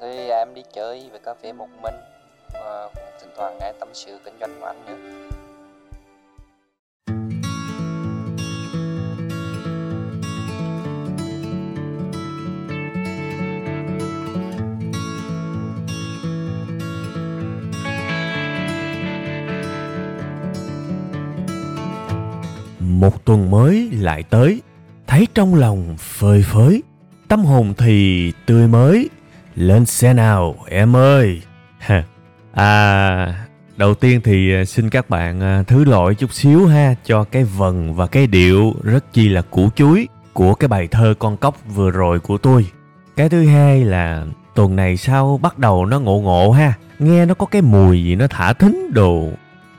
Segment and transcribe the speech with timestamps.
[0.00, 1.94] Thì em đi chơi về cà phê một mình
[2.52, 4.96] và cũng thỉnh thoảng nghe tâm sự kinh doanh của anh nữa.
[22.80, 24.62] Một tuần mới lại tới,
[25.06, 26.82] thấy trong lòng phơi phới,
[27.28, 29.08] tâm hồn thì tươi mới.
[29.56, 31.42] Lên xe nào em ơi!
[32.52, 37.24] À, đầu tiên thì à, xin các bạn à, thứ lỗi chút xíu ha cho
[37.24, 41.36] cái vần và cái điệu rất chi là củ chuối của cái bài thơ con
[41.36, 42.66] cóc vừa rồi của tôi.
[43.16, 47.34] Cái thứ hai là tuần này sao bắt đầu nó ngộ ngộ ha, nghe nó
[47.34, 49.30] có cái mùi gì nó thả thính đồ.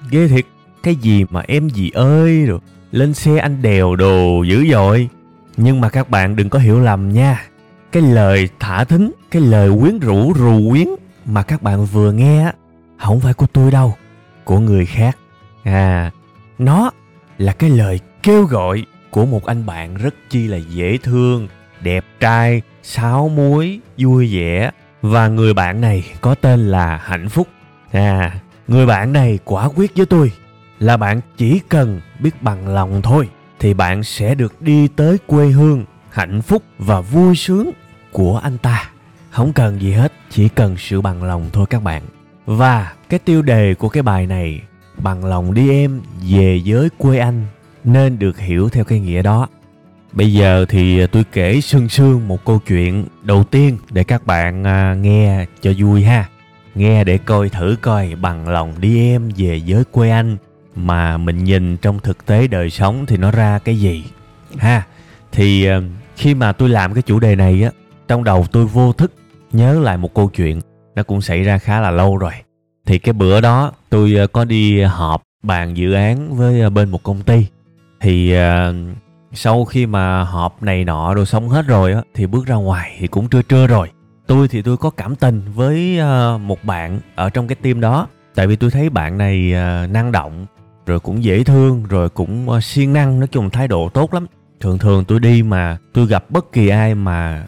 [0.10, 0.46] Ghê thiệt,
[0.84, 2.60] cái gì mà em gì ơi rồi
[2.92, 5.10] lên xe anh đèo đồ dữ dội
[5.58, 7.48] nhưng mà các bạn đừng có hiểu lầm nha
[7.92, 10.88] cái lời thả thính, cái lời quyến rũ, rù quyến
[11.26, 12.52] mà các bạn vừa nghe
[12.98, 13.96] không phải của tôi đâu,
[14.44, 15.18] của người khác.
[15.64, 16.12] À
[16.60, 16.92] nó
[17.38, 21.48] là cái lời kêu gọi của một anh bạn rất chi là dễ thương,
[21.82, 24.72] đẹp trai, sáo muối, vui vẻ.
[25.02, 27.48] Và người bạn này có tên là hạnh phúc.
[27.92, 30.32] À người bạn này quả quyết với tôi
[30.80, 35.48] là bạn chỉ cần biết bằng lòng thôi, thì bạn sẽ được đi tới quê
[35.48, 35.86] hương
[36.18, 37.72] hạnh phúc và vui sướng
[38.12, 38.90] của anh ta.
[39.30, 42.04] Không cần gì hết, chỉ cần sự bằng lòng thôi các bạn.
[42.46, 44.62] Và cái tiêu đề của cái bài này,
[44.98, 47.46] bằng lòng đi em, về với quê anh
[47.84, 49.48] nên được hiểu theo cái nghĩa đó.
[50.12, 54.64] Bây giờ thì tôi kể sương sương một câu chuyện đầu tiên để các bạn
[54.64, 56.30] à, nghe cho vui ha.
[56.76, 60.38] Nghe để coi thử coi, bằng lòng đi em, về với quê anh
[60.76, 64.06] mà mình nhìn trong thực tế đời sống thì nó ra cái gì
[64.58, 64.84] ha?
[65.32, 65.82] Thì ờ,
[66.18, 67.72] khi mà tôi làm cái chủ đề này á
[68.08, 69.14] trong đầu tôi vô thức
[69.52, 70.60] nhớ lại một câu chuyện
[70.96, 72.32] nó cũng xảy ra khá là lâu rồi.
[72.86, 76.90] Thì cái bữa đó tôi ờ, có đi họp bàn dự án với ờ, bên
[76.90, 77.46] một công ty.
[78.02, 78.74] Thì ờ,
[79.34, 82.98] sau khi mà họp này nọ rồi xong hết rồi á thì bước ra ngoài
[83.00, 83.92] thì cũng trưa trưa rồi.
[84.28, 86.00] Tôi thì tôi có cảm tình với
[86.40, 88.08] một bạn ở trong cái team đó.
[88.36, 89.54] Tại vì tôi thấy bạn này
[89.90, 90.46] năng động
[90.86, 94.26] rồi cũng dễ thương rồi cũng uh, siêng năng nói chung thái độ tốt lắm
[94.60, 97.46] thường thường tôi đi mà tôi gặp bất kỳ ai mà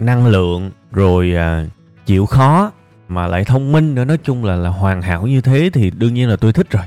[0.00, 1.64] năng lượng rồi à,
[2.06, 2.70] chịu khó
[3.08, 6.14] mà lại thông minh nữa nói chung là là hoàn hảo như thế thì đương
[6.14, 6.82] nhiên là tôi thích rồi.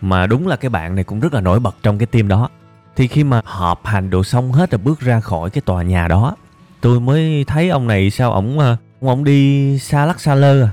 [0.00, 2.48] Mà đúng là cái bạn này cũng rất là nổi bật trong cái team đó.
[2.96, 6.08] Thì khi mà họp hành đồ xong hết rồi bước ra khỏi cái tòa nhà
[6.08, 6.36] đó
[6.80, 10.62] tôi mới thấy ông này sao ổng à, ông, ông đi xa lắc xa lơ
[10.62, 10.70] à.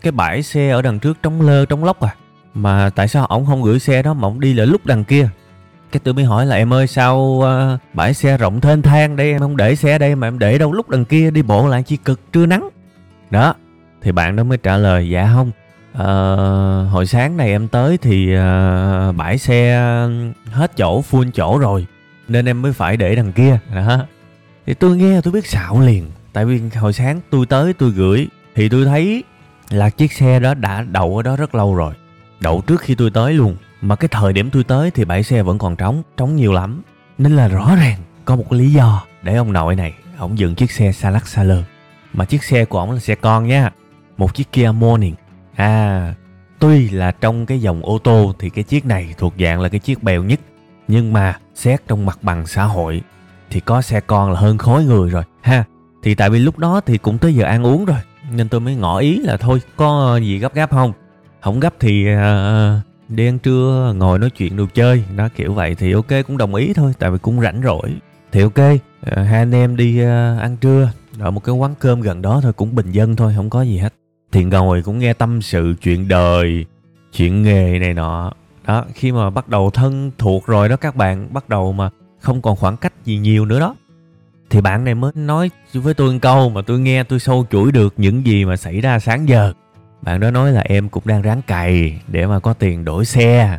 [0.00, 2.14] Cái bãi xe ở đằng trước trống lơ trống lóc à.
[2.54, 5.28] Mà tại sao ổng không gửi xe đó mà ổng đi lại lúc đằng kia?
[5.92, 9.30] Cái tôi mới hỏi là em ơi sao uh, bãi xe rộng thênh thang đây?
[9.30, 11.82] Em không để xe đây mà em để đâu lúc đằng kia đi bộ lại
[11.82, 12.68] chi cực trưa nắng.
[13.30, 13.54] Đó
[14.02, 15.50] thì bạn đó mới trả lời dạ không.
[15.92, 19.78] Uh, hồi sáng này em tới thì uh, bãi xe
[20.50, 21.86] hết chỗ full chỗ rồi
[22.28, 23.58] nên em mới phải để đằng kia.
[23.74, 23.98] Đó.
[24.66, 26.10] Thì tôi nghe tôi biết xạo liền.
[26.32, 29.24] Tại vì hồi sáng tôi tới tôi gửi thì tôi thấy
[29.70, 31.94] là chiếc xe đó đã đậu ở đó rất lâu rồi
[32.40, 35.42] đậu trước khi tôi tới luôn mà cái thời điểm tôi tới thì bãi xe
[35.42, 36.82] vẫn còn trống trống nhiều lắm.
[37.18, 40.70] Nên là rõ ràng có một lý do để ông nội này ông dựng chiếc
[40.70, 41.62] xe xa lắc xa lơ
[42.14, 43.70] mà chiếc xe của ông là xe con nha
[44.16, 45.14] một chiếc Kia Morning.
[45.54, 46.14] À
[46.58, 49.80] tuy là trong cái dòng ô tô thì cái chiếc này thuộc dạng là cái
[49.80, 50.40] chiếc bèo nhất
[50.88, 53.02] nhưng mà xét trong mặt bằng xã hội
[53.50, 55.64] thì có xe con là hơn khối người rồi ha.
[56.02, 57.98] Thì tại vì lúc đó thì cũng tới giờ ăn uống rồi
[58.32, 60.92] nên tôi mới ngỏ ý là thôi có gì gấp gáp không?
[61.40, 65.04] Không gấp thì uh, đi ăn trưa ngồi nói chuyện đồ chơi.
[65.16, 65.74] Nó kiểu vậy.
[65.74, 66.92] Thì ok, cũng đồng ý thôi.
[66.98, 67.94] Tại vì cũng rảnh rỗi.
[68.32, 68.58] Thì ok
[69.00, 70.90] ờ, hai anh em đi ờ, ăn trưa.
[71.18, 73.78] Ở một cái quán cơm gần đó thôi, cũng bình dân thôi, không có gì
[73.78, 73.94] hết.
[74.32, 76.64] Thì ngồi cũng nghe tâm sự chuyện đời,
[77.12, 78.32] chuyện nghề này nọ.
[78.66, 81.90] Đó, khi mà bắt đầu thân thuộc rồi đó các bạn, bắt đầu mà
[82.20, 83.76] không còn khoảng cách gì nhiều nữa đó.
[84.50, 87.72] Thì bạn này mới nói với tôi một câu mà tôi nghe tôi sâu chuỗi
[87.72, 89.52] được những gì mà xảy ra sáng giờ
[90.02, 93.58] bạn đó nói là em cũng đang ráng cày để mà có tiền đổi xe.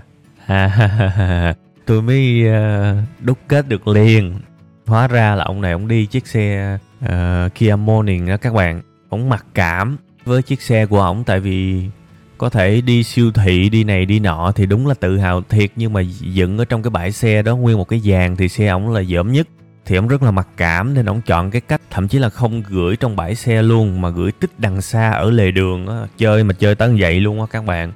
[1.86, 4.40] Tôi mới ờ, đúc kết được liền.
[4.86, 7.10] Hóa ra là ông này ông đi chiếc xe uh,
[7.56, 8.82] Kia Morning đó các bạn.
[9.10, 11.90] Ông mặc cảm với chiếc xe của ông tại vì
[12.38, 15.72] có thể đi siêu thị đi này đi nọ thì đúng là tự hào thiệt.
[15.76, 18.68] Nhưng mà dựng ở trong cái bãi xe đó nguyên một cái dàn thì xe
[18.68, 19.48] ổng là dởm nhất
[19.90, 22.64] thì ông rất là mặc cảm nên ông chọn cái cách thậm chí là không
[22.70, 26.44] gửi trong bãi xe luôn, mà gửi tích đằng xa ở lề đường á, chơi
[26.44, 27.92] mà chơi tới vậy luôn á các bạn.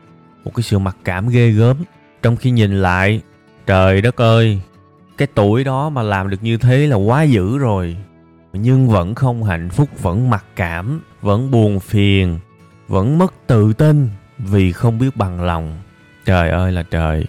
[0.45, 1.77] Một cái sự mặc cảm ghê gớm.
[2.21, 3.21] Trong khi nhìn lại,
[3.65, 4.61] trời đất ơi,
[5.17, 7.97] cái tuổi đó mà làm được như thế là quá dữ rồi.
[8.53, 12.39] Nhưng vẫn không hạnh phúc, vẫn mặc cảm, vẫn buồn phiền,
[12.87, 15.79] vẫn mất tự tin vì không biết bằng lòng.
[16.25, 17.25] Trời ơi là trời.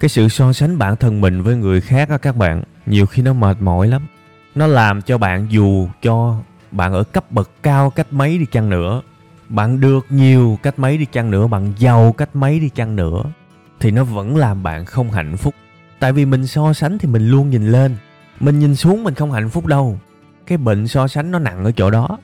[0.00, 3.22] Cái sự so sánh bản thân mình với người khác á các bạn nhiều khi
[3.22, 4.06] nó mệt mỏi lắm.
[4.54, 6.36] Nó làm cho bạn dù cho
[6.70, 9.02] bạn ở cấp bậc cao cách mấy đi chăng nữa,
[9.48, 13.22] bạn được nhiều cách mấy đi chăng nữa, bạn giàu cách mấy đi chăng nữa,
[13.80, 15.54] thì nó vẫn làm bạn không hạnh phúc.
[15.98, 17.96] Tại vì mình so sánh thì mình luôn nhìn lên.
[18.40, 19.98] Mình nhìn xuống mình không hạnh phúc đâu.
[20.46, 22.18] Cái bệnh so sánh nó nặng ở chỗ đó.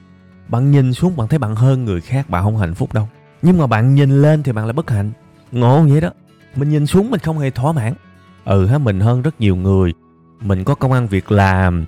[0.49, 3.09] Bạn nhìn xuống bạn thấy bạn hơn người khác, bạn không hạnh phúc đâu.
[3.43, 5.11] Nhưng mà bạn nhìn lên thì bạn lại bất hạnh.
[5.53, 6.11] Ngộ vậy đó.
[6.57, 7.95] Mình nhìn xuống mình không hề thỏa mãn.
[8.45, 9.93] Ừ ha, mình hơn rất nhiều người
[10.41, 11.85] mình có công ăn việc làm,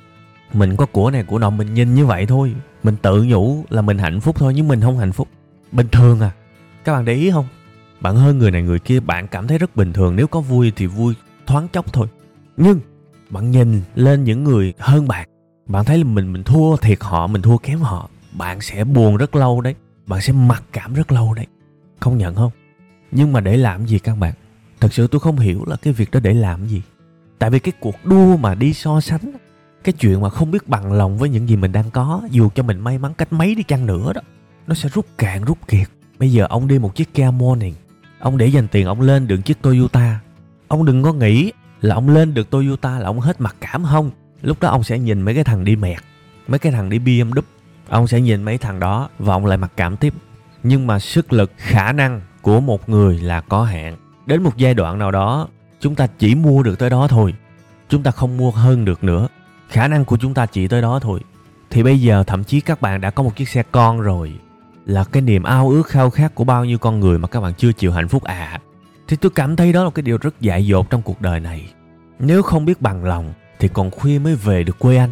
[0.53, 2.55] mình có của này của nọ, mình nhìn như vậy thôi.
[2.83, 5.29] Mình tự nhủ là mình hạnh phúc thôi, nhưng mình không hạnh phúc.
[5.73, 6.31] Bình thường à.
[6.85, 7.47] Các bạn để ý không?
[8.01, 10.17] Bạn hơn người này, người kia, bạn cảm thấy rất bình thường.
[10.17, 11.15] Nếu có vui thì vui,
[11.47, 12.07] thoáng chốc thôi.
[12.57, 12.81] Nhưng,
[13.31, 15.29] bạn nhìn lên những người hơn bạn
[15.71, 19.17] bạn thấy là mình mình thua thiệt họ, mình thua kém họ, bạn sẽ buồn
[19.17, 19.75] rất lâu đấy.
[20.07, 21.47] Bạn sẽ mặc cảm rất lâu đấy.
[22.01, 22.53] Không nhận không?
[23.11, 24.35] Nhưng mà để làm gì các bạn?
[24.81, 26.83] Thật sự tôi không hiểu là cái việc đó để làm gì
[27.41, 29.33] tại vì cái cuộc đua mà đi so sánh,
[29.85, 32.63] cái chuyện mà không biết bằng lòng với những gì mình đang có, dù cho
[32.63, 34.21] mình may mắn cách mấy đi chăng nữa đó,
[34.67, 35.89] nó sẽ rút cạn, rút kiệt.
[36.19, 37.75] Bây giờ ông đi một chiếc Kia Morning,
[38.19, 40.21] ông để dành tiền ông lên được chiếc Toyota.
[40.69, 44.11] Ông đừng có nghĩ là ông lên được Toyota là ông hết mặc cảm không?
[44.43, 45.99] Lúc đó ông sẽ nhìn mấy cái thằng đi mẹt,
[46.49, 47.43] mấy cái thằng đi BMW
[47.89, 50.15] ông sẽ nhìn mấy thằng đó và ông lại mặc cảm tiếp.
[50.63, 53.97] Nhưng mà sức lực, khả năng của một người là có hạn.
[54.27, 55.49] Đến một giai đoạn nào đó
[55.81, 57.35] chúng ta chỉ mua được tới đó thôi.
[57.89, 59.29] Chúng ta không mua hơn được nữa.
[59.69, 61.21] Khả năng của chúng ta chỉ tới đó thôi.
[61.71, 64.33] Thì bây giờ thậm chí các bạn đã có một chiếc xe con rồi.
[64.87, 67.55] Là cái niềm ao ước khao khát của bao nhiêu con người mà các bạn
[67.55, 68.61] chưa chịu hạnh phúc à?
[69.09, 71.73] Thì tôi cảm thấy đó là cái điều rất dại dột trong cuộc đời này.
[72.19, 75.11] Nếu không biết bằng lòng, thì còn khuya mới về được quê anh.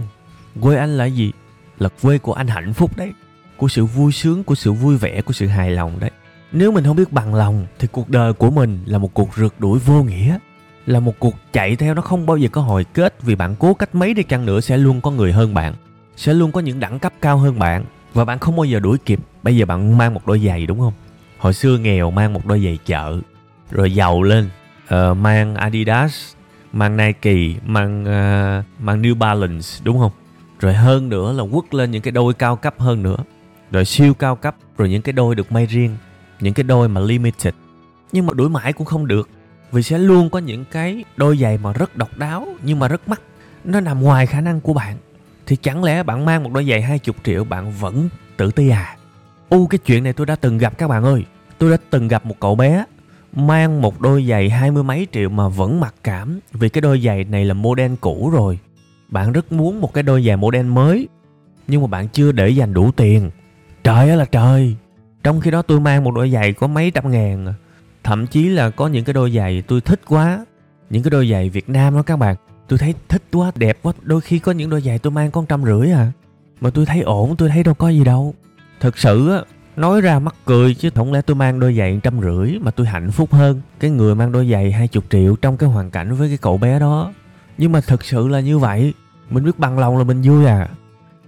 [0.60, 1.32] Quê anh là gì?
[1.78, 3.12] Là quê của anh hạnh phúc đấy.
[3.56, 6.10] Của sự vui sướng, của sự vui vẻ, của sự hài lòng đấy.
[6.52, 9.54] Nếu mình không biết bằng lòng, thì cuộc đời của mình là một cuộc rượt
[9.58, 10.38] đuổi vô nghĩa
[10.88, 13.74] là một cuộc chạy theo nó không bao giờ có hồi kết vì bạn cố
[13.74, 15.74] cách mấy đi chăng nữa sẽ luôn có người hơn bạn
[16.16, 18.98] sẽ luôn có những đẳng cấp cao hơn bạn và bạn không bao giờ đuổi
[18.98, 19.20] kịp.
[19.42, 20.92] Bây giờ bạn mang một đôi giày đúng không?
[21.38, 23.20] Hồi xưa nghèo mang một đôi giày chợ
[23.70, 24.48] rồi giàu lên
[24.84, 26.34] uh, mang adidas
[26.72, 30.12] mang nike mang uh, mang new balance đúng không?
[30.60, 33.16] Rồi hơn nữa là quất lên những cái đôi cao cấp hơn nữa.
[33.70, 35.96] Rồi siêu cao cấp rồi những cái đôi được may riêng
[36.40, 37.54] những cái đôi mà limited.
[38.12, 39.28] Nhưng mà đuổi mãi cũng không được
[39.72, 43.08] vì sẽ luôn có những cái đôi giày mà rất độc đáo nhưng mà rất
[43.08, 43.20] mắc.
[43.64, 44.96] Nó nằm ngoài khả năng của bạn.
[45.46, 48.96] Thì chẳng lẽ bạn mang một đôi giày 20 triệu bạn vẫn tự ti à?
[49.48, 51.24] U, cái chuyện này tôi đã từng gặp các bạn ơi.
[51.58, 52.84] Tôi đã từng gặp một cậu bé
[53.32, 57.00] mang một đôi giày hai mươi mấy triệu mà vẫn mặc cảm vì cái đôi
[57.00, 58.58] giày này là model cũ rồi.
[59.08, 61.08] Bạn rất muốn một cái đôi giày model mới,
[61.66, 63.30] nhưng mà bạn chưa để dành đủ tiền.
[63.84, 64.76] Trời ơi là trời!
[65.22, 67.54] Trong khi đó tôi mang một đôi giày có mấy trăm ngàn à
[68.08, 70.46] thậm chí là có những cái đôi giày tôi thích quá,
[70.90, 72.36] những cái đôi giày việt nam đó các bạn.
[72.68, 73.92] Tôi thấy thích quá, đẹp quá.
[74.02, 76.12] Đôi khi có những đôi giày tôi mang con trăm rưỡi à.
[76.60, 78.34] Mà tôi thấy ổn, tôi thấy đâu có gì đâu.
[78.80, 79.42] Thật sự á,
[79.76, 82.86] nói ra mắc cười chứ không lẽ tôi mang đôi giày trăm rưỡi mà tôi
[82.86, 83.60] hạnh phúc hơn.
[83.80, 86.58] Cái người mang đôi giày hai chục triệu trong cái hoàn cảnh với cái cậu
[86.58, 87.12] bé đó.
[87.58, 88.94] Nhưng mà thật sự là như vậy.
[89.30, 90.68] Mình biết bằng lòng là mình vui à.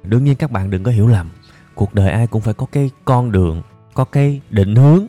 [0.05, 1.31] Đương nhiên các bạn đừng có hiểu lầm.
[1.75, 3.63] Cuộc đời ai cũng phải có cái con đường,
[3.95, 5.07] có cái định hướng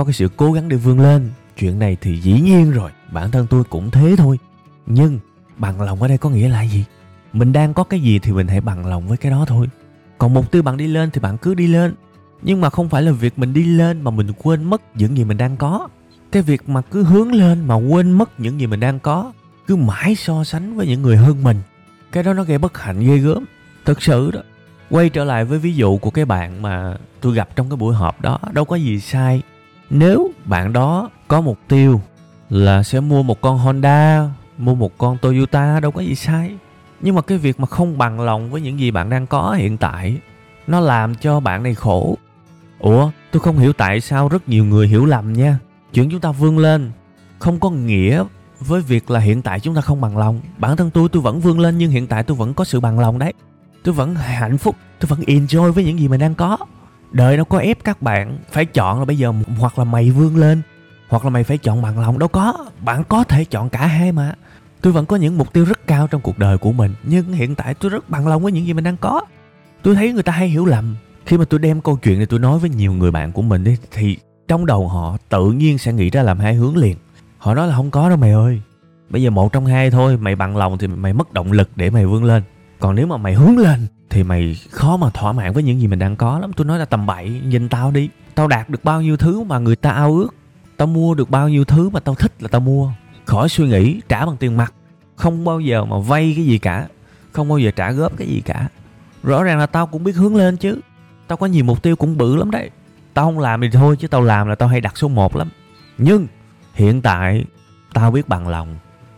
[0.00, 1.30] có cái sự cố gắng để vươn lên.
[1.58, 4.38] Chuyện này thì dĩ nhiên rồi, bản thân tôi cũng thế thôi.
[4.86, 5.18] Nhưng,
[5.56, 6.84] bằng lòng ở đây có nghĩa là gì?
[7.32, 9.68] Mình đang có cái gì thì mình hãy bằng lòng với cái đó thôi.
[10.18, 11.94] Còn mục tiêu bạn đi lên thì bạn cứ đi lên.
[12.42, 15.24] Nhưng mà không phải là việc mình đi lên mà mình quên mất những gì
[15.24, 15.88] mình đang có.
[16.32, 19.32] Cái việc mà cứ hướng lên mà quên mất những gì mình đang có,
[19.66, 21.56] cứ mãi so sánh với những người hơn mình,
[22.12, 23.44] cái đó nó gây bất hạnh, ghê gớm.
[23.84, 24.40] Thật sự đó.
[24.90, 27.94] Quay trở lại với ví dụ của cái bạn mà tôi gặp trong cái buổi
[27.94, 29.42] họp đó, đâu có gì sai
[29.90, 32.00] nếu bạn đó có mục tiêu
[32.50, 34.28] là sẽ mua một con honda,
[34.58, 36.54] mua một con toyota, đâu có gì sai.
[37.00, 39.78] Nhưng mà cái việc mà không bằng lòng với những gì bạn đang có hiện
[39.78, 40.18] tại,
[40.66, 42.18] nó làm cho bạn này khổ.
[42.78, 45.58] Ủa, tôi không hiểu tại sao rất nhiều người hiểu lầm nha.
[45.92, 46.90] Chuyện chúng ta vươn lên
[47.38, 48.24] không có nghĩa
[48.60, 50.40] với việc là hiện tại chúng ta không bằng lòng.
[50.58, 52.98] Bản thân tôi tôi vẫn vươn lên nhưng hiện tại tôi vẫn có sự bằng
[52.98, 53.32] lòng đấy.
[53.84, 56.58] Tôi vẫn hạnh phúc, tôi vẫn enjoy với những gì mình đang có
[57.12, 60.36] đời đâu có ép các bạn phải chọn là bây giờ hoặc là mày vươn
[60.36, 60.62] lên
[61.08, 62.18] hoặc là mày phải chọn bằng lòng.
[62.18, 64.34] Đâu có bạn có thể chọn cả hai mà.
[64.80, 67.54] Tôi vẫn có những mục tiêu rất cao trong cuộc đời của mình nhưng hiện
[67.54, 69.20] tại tôi rất bằng lòng với những gì mình đang có.
[69.82, 70.96] Tôi thấy người ta hay hiểu lầm.
[71.26, 73.68] Khi mà tôi đem câu chuyện này tôi nói với nhiều người bạn của mình
[73.68, 74.16] ấy, thì
[74.48, 76.96] trong đầu họ tự nhiên sẽ nghĩ ra làm hai hướng liền.
[77.38, 78.60] Họ nói là không có đâu mày ơi.
[79.10, 81.90] Bây giờ một trong hai thôi mày bằng lòng thì mày mất động lực để
[81.90, 82.42] mày vươn lên.
[82.80, 85.86] Còn nếu mà mày hướng lên thì mày khó mà thỏa mãn với những gì
[85.86, 86.52] mình đang có lắm.
[86.52, 88.08] Tôi nói là tầm bậy, nhìn tao đi.
[88.34, 90.28] Tao đạt được bao nhiêu thứ mà người ta ao ước?
[90.76, 92.92] Tao mua được bao nhiêu thứ mà tao thích là tao mua.
[93.24, 94.74] Khỏi suy nghĩ, trả bằng tiền mặt.
[95.16, 96.88] Không bao giờ mà vay cái gì cả.
[97.32, 98.68] Không bao giờ trả góp cái gì cả.
[99.22, 100.80] Rõ ràng là tao cũng biết hướng lên chứ.
[101.26, 102.70] Tao có nhiều mục tiêu cũng bự lắm đấy.
[103.14, 105.48] Tao không làm thì thôi chứ tao làm là tao hay đặt số 1 lắm.
[105.98, 106.26] Nhưng
[106.74, 107.44] hiện tại
[107.92, 108.76] tao biết bằng lòng.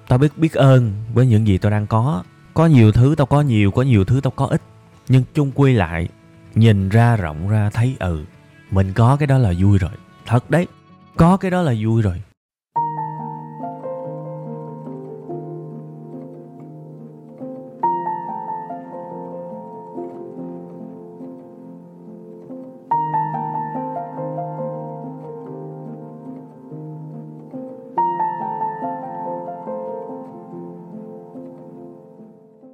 [0.09, 2.23] Tao biết biết ơn với những gì tao đang có.
[2.55, 4.63] Có nhiều thứ tao có nhiều có nhiều thứ tao có ít
[5.12, 6.09] nhưng chung quy lại,
[6.54, 8.25] nhìn ra rộng ra thấy ừ
[8.71, 9.90] mình có cái đó là vui rồi.
[10.26, 10.66] Thật đấy,
[11.16, 12.23] có cái đó là vui rồi.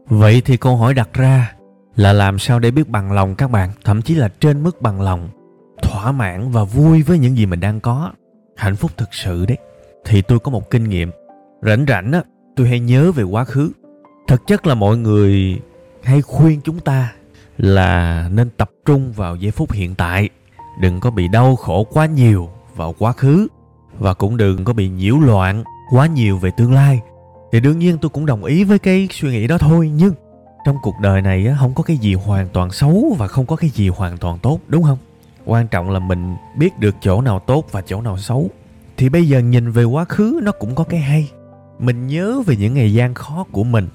[0.07, 1.58] Vậy thì câu hỏi đặt ra
[1.99, 5.01] là làm sao để biết bằng lòng các bạn, thậm chí là trên mức bằng
[5.01, 5.29] lòng,
[5.83, 8.13] thỏa mãn và vui với những gì mình đang có,
[8.57, 9.57] hạnh phúc thực sự đấy.
[10.05, 11.11] Thì tôi có một kinh nghiệm,
[11.63, 12.23] rảnh rảnh á,
[12.57, 13.71] tôi hay nhớ về quá khứ.
[14.29, 15.61] Thực chất là mọi người
[16.03, 17.13] hay khuyên chúng ta
[17.57, 20.29] là nên tập trung vào giây phút hiện tại,
[20.81, 23.49] đừng có bị đau khổ quá nhiều vào quá khứ.
[23.99, 27.01] Và cũng đừng có bị nhiễu loạn quá nhiều về tương lai.
[27.53, 30.15] Thì đương nhiên tôi cũng đồng ý với cái suy nghĩ đó thôi nhưng
[30.69, 33.57] trong cuộc đời này á, không có cái gì hoàn toàn xấu và không có
[33.57, 34.99] cái gì hoàn toàn tốt đúng không?
[35.45, 38.51] Quan trọng là mình biết được chỗ nào tốt và chỗ nào xấu.
[38.97, 41.31] Thì bây giờ nhìn về quá khứ nó cũng có cái hay.
[41.79, 43.89] Mình nhớ về những ngày gian khó của mình.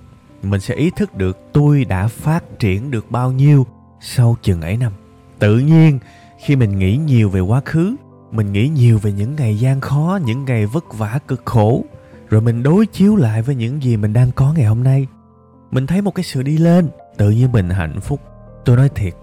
[0.43, 3.65] Mình sẽ ý thức được tôi đã phát triển được bao nhiêu
[4.01, 4.91] sau chừng ấy năm.
[5.39, 5.99] Tự nhiên
[6.45, 7.95] khi mình nghĩ nhiều về quá khứ
[8.31, 11.83] mình nghĩ nhiều về những ngày gian khó những ngày vất vả cực khổ
[12.29, 15.07] rồi mình đối chiếu lại với những gì mình đang có ngày hôm nay
[15.73, 18.19] mình thấy một cái sự đi lên, tự nhiên mình hạnh phúc.
[18.65, 19.13] Tôi nói thiệt,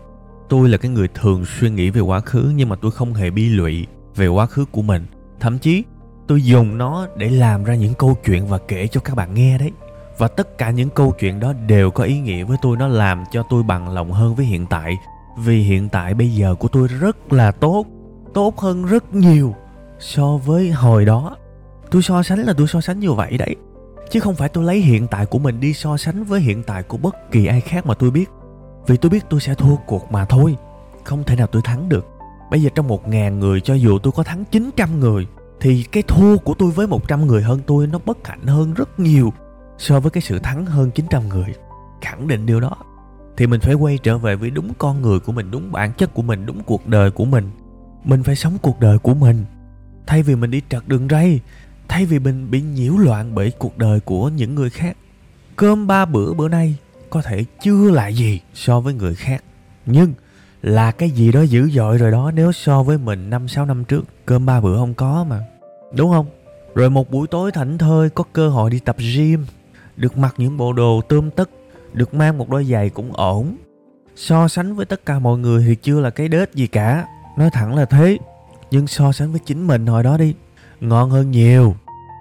[0.48, 3.30] tôi là cái người thường suy nghĩ về quá khứ nhưng mà tôi không hề
[3.30, 5.06] bi lụy về quá khứ của mình.
[5.40, 5.84] Thậm chí,
[6.26, 9.58] tôi dùng nó để làm ra những câu chuyện và kể cho các bạn nghe
[9.58, 9.70] đấy.
[10.18, 13.24] Và tất cả những câu chuyện đó đều có ý nghĩa với tôi, nó làm
[13.32, 14.96] cho tôi bằng lòng hơn với hiện tại.
[15.38, 17.86] Vì hiện tại bây giờ của tôi rất là tốt
[18.34, 19.54] tốt hơn rất nhiều
[19.98, 21.36] so với hồi đó.
[21.90, 23.56] Tôi so sánh là tôi so sánh như vậy đấy
[24.10, 26.82] chứ không phải tôi lấy hiện tại của mình đi so sánh với hiện tại
[26.82, 28.30] của bất kỳ ai khác mà tôi biết.
[28.86, 30.56] Vì tôi biết tôi sẽ thua cuộc mà thôi.
[31.04, 32.06] Không thể nào tôi thắng được.
[32.50, 35.26] Bây giờ trong một ngàn người, cho dù tôi có thắng 900 người,
[35.60, 39.00] thì cái thua của tôi với 100 người hơn tôi nó bất hạnh hơn rất
[39.00, 39.32] nhiều
[39.78, 41.54] so với cái sự thắng hơn 900 người.
[42.00, 42.76] Khẳng định điều đó.
[43.36, 46.14] Thì mình phải quay trở về với đúng con người của mình, đúng bản chất
[46.14, 47.50] của mình, đúng cuộc đời của mình.
[48.04, 49.44] Mình phải sống cuộc đời của mình.
[50.06, 51.40] Thay vì mình đi trật đường ray
[51.90, 54.96] thay vì mình bị nhiễu loạn bởi cuộc đời của những người khác,
[55.56, 56.74] cơm ba bữa bữa nay
[57.10, 59.44] có thể chưa là gì so với người khác.
[59.86, 60.12] Nhưng
[60.62, 63.84] là cái gì đó dữ dội rồi đó, nếu so với mình năm, sáu năm
[63.84, 65.40] trước, cơm ba bữa không có mà.
[65.92, 66.26] Đúng không?
[66.74, 69.46] Rồi một buổi tối thảnh thơi, có cơ hội đi tập gym,
[69.96, 71.50] được mặc những bộ đồ tươm tất,
[71.92, 73.56] được mang một đôi giày cũng ổn.
[74.16, 77.06] So sánh với tất cả mọi người thì chưa là cái đết gì cả.
[77.36, 78.18] Nói thẳng là thế,
[78.70, 80.34] nhưng so sánh với chính mình hồi đó đi
[80.80, 81.74] ngon hơn nhiều.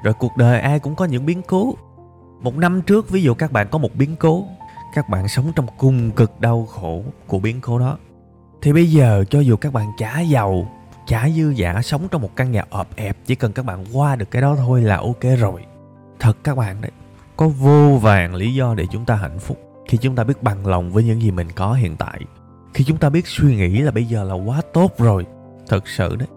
[0.04, 1.76] Rồi cuộc đời ai cũng có những biến cố.
[2.42, 4.46] Một năm trước, ví dụ các bạn có một biến cố,
[4.96, 7.98] các bạn sống trong cung cực đau khổ của biến cố đó.
[8.62, 10.72] Thì bây giờ, cho dù các bạn chả giàu
[11.08, 14.16] chả dư giả, sống trong một căn nhà ọp ẹp, chỉ cần các bạn qua
[14.16, 15.62] được cái đó thôi là ok rồi.
[16.20, 16.92] Thật các bạn đấy,
[17.38, 19.58] có vô vàng lý do để chúng ta hạnh phúc.
[19.88, 22.20] Khi chúng ta biết bằng lòng với những gì mình có hiện tại,
[22.74, 25.26] khi chúng ta biết suy nghĩ là bây giờ là quá tốt rồi.
[25.68, 26.28] Thật sự đấy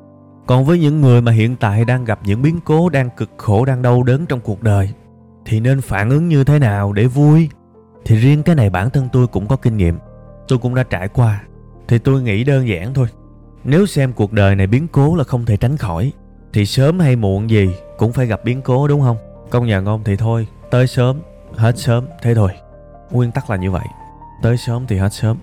[0.47, 3.65] còn với những người mà hiện tại đang gặp những biến cố, đang cực khổ,
[3.65, 4.91] đang đau đớn trong cuộc đời,
[5.45, 7.49] thì nên phản ứng như thế nào để vui?
[8.05, 9.99] Thì riêng cái này bản thân tôi cũng có kinh nghiệm.
[10.49, 11.43] Tôi cũng đã trải qua.
[11.89, 13.07] Thì tôi nghĩ đơn giản thôi.
[13.65, 16.13] Nếu xem cuộc đời này biến cố là không thể tránh khỏi,
[16.53, 19.17] thì sớm hay muộn gì cũng phải gặp biến cố, đúng không?
[19.51, 20.05] Công nhận không?
[20.05, 21.21] Thì thôi, tới sớm,
[21.57, 22.51] hết sớm, thế thôi.
[23.11, 23.87] Nguyên tắc là như vậy.
[24.43, 25.37] Tới sớm thì hết sớm.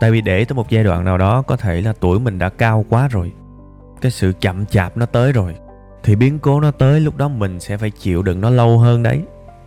[0.00, 2.48] Tại vì để tới một giai đoạn nào đó, có thể là tuổi mình đã
[2.48, 3.32] cao quá rồi
[4.00, 5.54] cái sự chậm chạp nó tới rồi,
[6.02, 9.02] thì biến cố nó tới, lúc đó mình sẽ phải chịu đựng nó lâu hơn
[9.02, 9.22] đấy.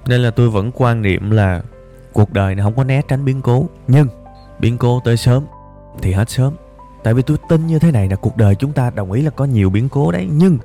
[0.08, 1.62] Nên là tôi vẫn quan niệm là
[2.14, 4.08] cuộc đời này không có né tránh biến cố, nhưng
[4.60, 5.44] biến cố tới sớm
[6.02, 6.54] thì hết sớm.
[7.04, 9.30] Tại vì tôi tin như thế này là cuộc đời chúng ta đồng ý là
[9.30, 10.58] có nhiều biến cố đấy, nhưng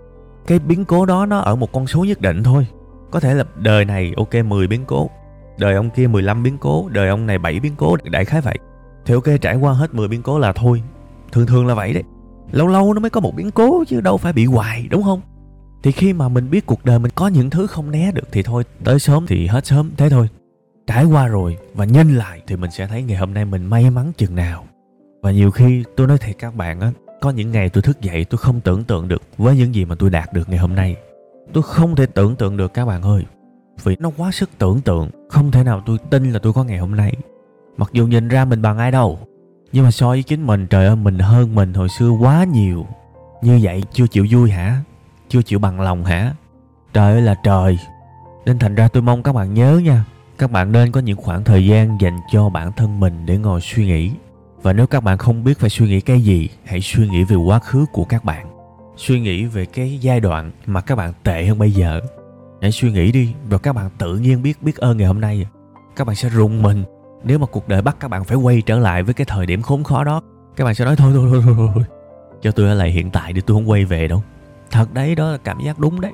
[0.47, 2.67] cái biến cố đó nó ở một con số nhất định thôi.
[3.11, 5.11] Có thể là đời này, ok 10 biến cố,
[5.59, 8.59] đời ông kia 15 biến cố, đời ông này 7 biến cố, đại khái vậy.
[9.05, 10.83] Thì ok, trải qua hết 10 biến cố là thôi.
[11.33, 12.03] Thường thường là vậy đấy
[12.52, 15.21] lâu lâu nó mới có một biến cố chứ đâu phải bị hoài, đúng không?
[15.83, 18.43] Thì khi mà mình biết cuộc đời mình có những thứ không né được thì
[18.43, 20.28] thôi, tới sớm thì hết sớm, thế thôi.
[20.87, 23.90] Trải qua rồi và nhân lại thì mình sẽ thấy ngày hôm nay mình may
[23.90, 24.64] mắn chừng nào.
[25.23, 28.25] Và nhiều khi tôi nói thiệt các bạn á, có những ngày tôi thức dậy
[28.25, 30.97] tôi không tưởng tượng được với những gì mà tôi đạt được ngày hôm nay.
[31.52, 33.25] Tôi không thể tưởng tượng được các bạn ơi,
[33.85, 36.78] vì nó quá sức tưởng tượng, không thể nào tôi tin là tôi có ngày
[36.78, 37.14] hôm nay.
[37.76, 39.19] Mặc dù nhìn ra mình bằng ai đâu
[39.73, 42.87] nhưng mà so với chính mình, trời ơi, mình hơn mình hồi xưa quá nhiều.
[43.43, 44.81] Như vậy chưa chịu vui hả?
[45.29, 46.35] Chưa chịu bằng lòng hả?
[46.93, 47.79] Trời ơi là trời.
[48.47, 50.05] Nên thành ra tôi mong các bạn nhớ nha,
[50.39, 53.61] các bạn nên có những khoảng thời gian dành cho bản thân mình để ngồi
[53.61, 54.11] suy nghĩ.
[54.63, 57.37] Và nếu các bạn không biết phải suy nghĩ cái gì, hãy suy nghĩ về
[57.37, 58.47] quá khứ của các bạn.
[58.97, 62.01] Suy nghĩ về cái giai đoạn mà các bạn tệ hơn bây giờ.
[62.63, 65.47] Hãy suy nghĩ đi, rồi các bạn tự nhiên biết biết ơn ngày hôm nay.
[65.97, 66.85] Các bạn sẽ rùng mình
[67.25, 69.63] nếu mà cuộc đời bắt các bạn phải quay trở lại với cái thời điểm
[69.63, 70.23] khốn khó đó
[70.59, 71.85] các bạn sẽ nói thôi thôi thôi thôi, thôi.
[72.43, 74.23] cho tôi ở lại hiện tại đi tôi không quay về đâu.
[74.71, 76.13] Thật đấy đó là cảm giác đúng đấy.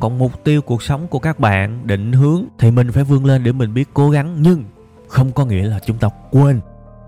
[0.00, 3.44] Còn mục tiêu cuộc sống của các bạn định hướng thì mình phải vươn lên
[3.44, 4.64] để mình biết cố gắng nhưng
[5.08, 6.60] không có nghĩa là chúng ta quên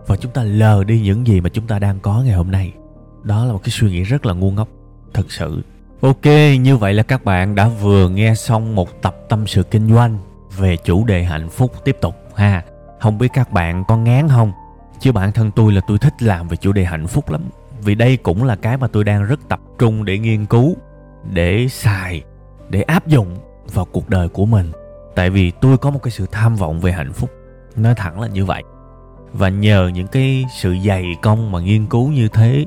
[0.06, 2.72] và chúng ta lờ đi những gì mà chúng ta đang có ngày hôm nay.
[3.22, 4.68] Đó là một cái suy nghĩ rất là ngu ngốc
[5.14, 5.62] thật sự.
[6.00, 6.26] Ok
[6.60, 10.18] như vậy là các bạn đã vừa nghe xong một tập tâm sự kinh doanh
[10.56, 12.64] về chủ đề hạnh phúc tiếp tục ha
[13.06, 14.52] không biết các bạn có ngán không?
[15.00, 17.42] Chứ bản thân tôi là tôi thích làm về chủ đề hạnh phúc lắm.
[17.80, 20.76] Vì đây cũng là cái mà tôi đang rất tập trung để nghiên cứu,
[21.32, 22.22] để xài,
[22.68, 23.36] để áp dụng
[23.72, 24.72] vào cuộc đời của mình.
[25.14, 27.30] Tại vì tôi có một cái sự tham vọng về hạnh phúc.
[27.76, 28.62] Nói thẳng là như vậy.
[29.32, 32.66] Và nhờ những cái sự dày công mà nghiên cứu như thế,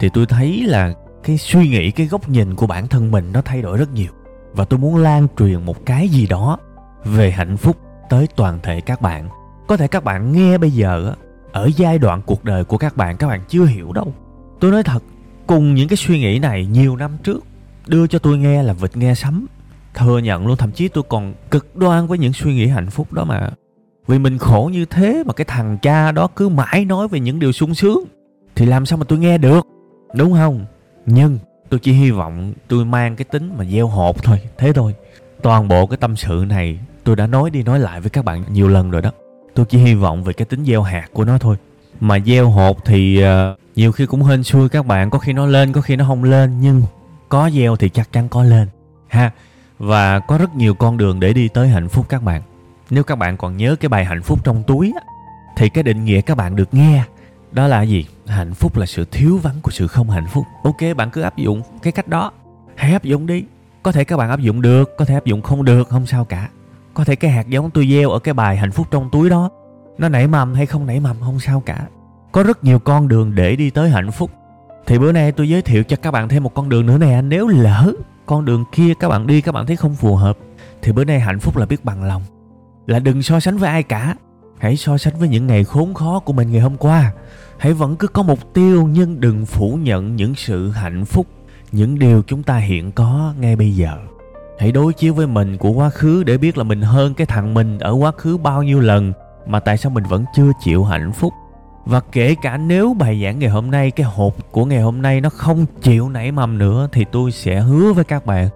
[0.00, 0.92] thì tôi thấy là
[1.24, 4.12] cái suy nghĩ, cái góc nhìn của bản thân mình nó thay đổi rất nhiều.
[4.52, 6.58] Và tôi muốn lan truyền một cái gì đó
[7.04, 7.76] về hạnh phúc
[8.10, 9.28] tới toàn thể các bạn
[9.70, 11.14] có thể các bạn nghe bây giờ
[11.52, 14.14] ở giai đoạn cuộc đời của các bạn các bạn chưa hiểu đâu.
[14.60, 15.02] Tôi nói thật,
[15.46, 17.44] cùng những cái suy nghĩ này nhiều năm trước,
[17.86, 19.46] đưa cho tôi nghe là vịt nghe sấm.
[19.94, 23.12] Thừa nhận luôn, thậm chí tôi còn cực đoan với những suy nghĩ hạnh phúc
[23.12, 23.50] đó mà.
[24.06, 27.38] Vì mình khổ như thế mà cái thằng cha đó cứ mãi nói về những
[27.38, 28.04] điều sung sướng,
[28.54, 29.66] thì làm sao mà tôi nghe được?
[30.14, 30.64] Đúng không?
[31.06, 34.94] Nhưng tôi chỉ hy vọng tôi mang cái tính mà gieo hột thôi, thế thôi.
[35.42, 38.44] Toàn bộ cái tâm sự này tôi đã nói đi nói lại với các bạn
[38.48, 39.10] nhiều lần rồi đó
[39.54, 41.56] tôi chỉ hy vọng về cái tính gieo hạt của nó thôi.
[42.00, 45.46] Mà gieo hột thì uh, nhiều khi cũng hên xui các bạn có khi nó
[45.46, 46.82] lên có khi nó không lên nhưng
[47.28, 48.68] có gieo thì chắc chắn có lên
[49.08, 49.30] ha.
[49.78, 52.42] Và có rất nhiều con đường để đi tới hạnh phúc các bạn.
[52.90, 55.02] Nếu các bạn còn nhớ cái bài hạnh phúc trong túi á,
[55.56, 57.04] thì cái định nghĩa các bạn được nghe
[57.52, 58.06] đó là gì?
[58.26, 60.44] Hạnh phúc là sự thiếu vắng của sự không hạnh phúc.
[60.64, 62.32] Ok bạn cứ áp dụng cái cách đó.
[62.74, 63.44] Hãy áp dụng đi.
[63.82, 66.24] Có thể các bạn áp dụng được có thể áp dụng không được không sao
[66.24, 66.48] cả
[67.00, 69.50] có thể cái hạt giống tôi gieo ở cái bài hạnh phúc trong túi đó.
[69.98, 71.86] Nó nảy mầm hay không nảy mầm không sao cả.
[72.32, 74.30] Có rất nhiều con đường để đi tới hạnh phúc.
[74.86, 77.22] Thì bữa nay tôi giới thiệu cho các bạn thêm một con đường nữa nè,
[77.22, 77.92] nếu lỡ
[78.26, 80.38] con đường kia các bạn đi, các bạn thấy không phù hợp,
[80.82, 82.22] thì bữa nay hạnh phúc là biết bằng lòng.
[82.86, 84.14] Là đừng so sánh với ai cả.
[84.58, 87.12] Hãy so sánh với những ngày khốn khó của mình ngày hôm qua.
[87.58, 91.26] Hãy vẫn cứ có mục tiêu, nhưng đừng phủ nhận những sự hạnh phúc,
[91.72, 93.98] những điều chúng ta hiện có ngay bây giờ
[94.60, 97.54] hãy đối chiếu với mình của quá khứ để biết là mình hơn cái thằng
[97.54, 99.12] mình ở quá khứ bao nhiêu lần
[99.46, 101.32] mà tại sao mình vẫn chưa chịu hạnh phúc.
[101.84, 105.20] Và kể cả nếu bài giảng ngày hôm nay, cái hộp của ngày hôm nay
[105.20, 108.48] nó không chịu nảy mầm nữa thì tôi sẽ hứa với các bạn,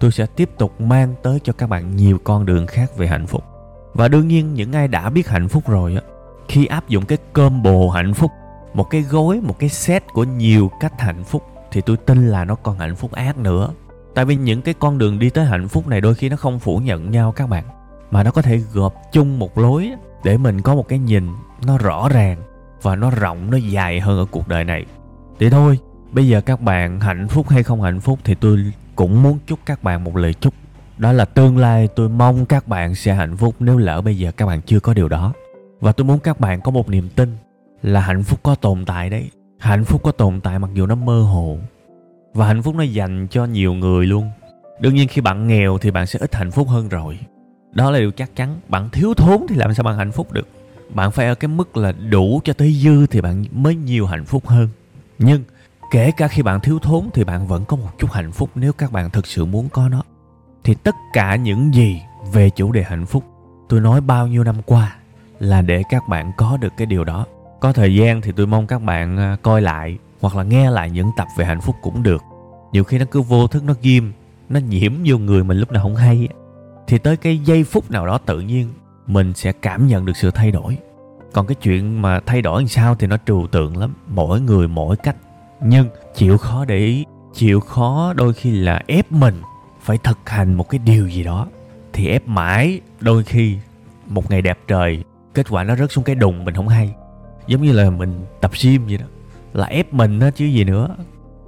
[0.00, 3.26] tôi sẽ tiếp tục mang tới cho các bạn nhiều con đường khác về hạnh
[3.26, 3.44] phúc.
[3.94, 6.00] Và đương nhiên những ai đã biết hạnh phúc rồi á,
[6.48, 8.30] khi áp dụng cái combo hạnh phúc,
[8.74, 12.44] một cái gối, một cái set của nhiều cách hạnh phúc thì tôi tin là
[12.44, 13.68] nó còn hạnh phúc ác nữa
[14.14, 16.58] tại vì những cái con đường đi tới hạnh phúc này đôi khi nó không
[16.58, 17.64] phủ nhận nhau các bạn,
[18.10, 19.90] mà nó có thể gộp chung một lối
[20.24, 21.28] để mình có một cái nhìn
[21.66, 22.38] nó rõ ràng
[22.82, 24.86] và nó rộng, nó dài hơn ở cuộc đời này.
[25.38, 25.78] Thì thôi,
[26.12, 29.58] bây giờ các bạn hạnh phúc hay không hạnh phúc thì tôi cũng muốn chúc
[29.66, 30.54] các bạn một lời chúc.
[30.98, 34.32] Đó là tương lai, tôi mong các bạn sẽ hạnh phúc nếu lỡ bây giờ
[34.36, 35.32] các bạn chưa có điều đó.
[35.80, 37.36] Và tôi muốn các bạn có một niềm tin
[37.82, 39.30] là hạnh phúc có tồn tại đấy.
[39.58, 41.58] Hạnh phúc có tồn tại mặc dù nó mơ hồ
[42.34, 44.30] và hạnh phúc nó dành cho nhiều người luôn.
[44.80, 47.18] Đương nhiên khi bạn nghèo thì bạn sẽ ít hạnh phúc hơn rồi.
[47.72, 48.60] Đó là điều chắc chắn.
[48.68, 50.48] Bạn thiếu thốn thì làm sao bạn hạnh phúc được?
[50.94, 54.24] Bạn phải ở cái mức là đủ cho tới dư thì bạn mới nhiều hạnh
[54.24, 54.68] phúc hơn.
[55.18, 55.44] Nhưng
[55.90, 58.72] kể cả khi bạn thiếu thốn thì bạn vẫn có một chút hạnh phúc nếu
[58.72, 60.02] các bạn thực sự muốn có nó.
[60.64, 62.00] Thì tất cả những gì
[62.32, 63.24] về chủ đề hạnh phúc,
[63.68, 64.96] tôi nói bao nhiêu năm qua
[65.38, 67.26] là để các bạn có được cái điều đó.
[67.60, 70.90] Có thời gian thì tôi mong các bạn à, coi lại hoặc là nghe lại
[70.90, 72.22] những tập về hạnh phúc cũng được.
[72.72, 74.12] Nhiều khi nó cứ vô thức, nó ghim,
[74.48, 76.28] nó nhiễm vô người mình lúc nào không hay
[76.86, 78.68] thì tới cái giây phút nào đó tự nhiên,
[79.06, 80.78] mình sẽ cảm nhận được sự thay đổi.
[81.32, 83.94] Còn cái chuyện mà thay đổi làm sao thì nó trừu tượng lắm.
[84.08, 85.16] Mỗi người, mỗi cách.
[85.60, 87.04] Nhưng chịu khó để ý,
[87.34, 89.42] chịu khó đôi khi là ép mình
[89.82, 91.48] phải thực hành một cái điều gì đó.
[91.92, 93.56] Thì ép mãi, đôi khi
[94.06, 95.04] một ngày đẹp trời,
[95.34, 96.94] kết quả nó rớt xuống cái đùng mình không hay.
[97.46, 99.06] Giống như là mình tập gym vậy đó
[99.52, 100.88] là ép mình đó, chứ gì nữa.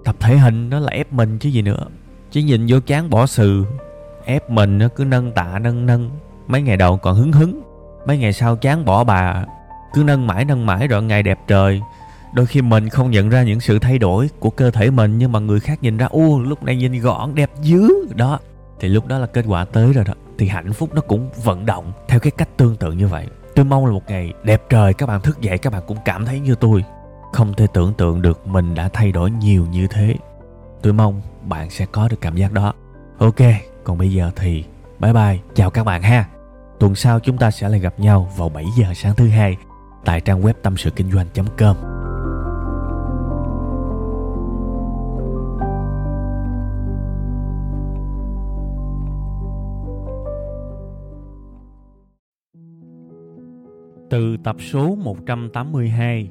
[0.05, 1.87] Tập thể hình nó là ép mình, chứ gì nữa.
[2.31, 3.65] Chứ nhìn vô chán bỏ sừ,
[4.25, 6.11] ép mình nó cứ nâng tạ, nâng nâng.
[6.47, 7.63] Mấy ngày đầu còn hứng hứng,
[8.07, 9.45] mấy ngày sau chán bỏ bà.
[9.95, 11.81] Cứ nâng mãi nâng mãi rồi ngày đẹp trời.
[12.35, 15.33] Đôi khi mình không nhận ra những sự thay đổi của cơ thể mình, nhưng
[15.33, 17.89] mà người khác nhìn ra u lúc này nhìn gọn, đẹp dữ.
[18.15, 18.39] Đó,
[18.81, 20.15] thì lúc đó là kết quả tới rồi đó.
[20.39, 23.27] Thì hạnh phúc nó cũng vận động theo cái cách tương tự như vậy.
[23.55, 26.25] Tôi mong là một ngày đẹp trời, các bạn thức dậy, các bạn cũng cảm
[26.25, 26.85] thấy như tôi
[27.35, 30.15] không thể tưởng tượng được mình đã thay đổi nhiều như thế.
[30.83, 32.73] Tôi mong bạn sẽ có được cảm giác đó.
[33.19, 33.41] Ok
[33.85, 34.65] còn bây giờ thì
[35.01, 36.29] bye bye chào các bạn ha.
[36.79, 39.57] Tuần sau chúng ta sẽ lại gặp nhau vào 7 giờ sáng thứ hai
[40.05, 41.77] tại trang web tâm sự kinh doanh.com
[54.11, 56.31] Từ tập số 182,